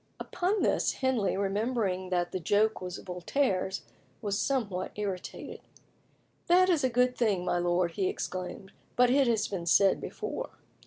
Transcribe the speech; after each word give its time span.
Upon 0.19 0.63
this 0.63 0.93
Henley, 0.93 1.37
remembering 1.37 2.09
that 2.09 2.31
the 2.31 2.39
joke 2.39 2.81
was 2.81 2.97
Voltaire's, 2.97 3.83
was 4.19 4.39
somewhat 4.39 4.91
irritated. 4.95 5.61
"That 6.47 6.69
is 6.69 6.83
a 6.83 6.89
good 6.89 7.15
thing, 7.15 7.45
my 7.45 7.59
lord," 7.59 7.91
he 7.91 8.07
exclaimed, 8.07 8.71
"but 8.95 9.11
it 9.11 9.27
has 9.27 9.47
been 9.47 9.67
said 9.67 10.01
before." 10.01 10.49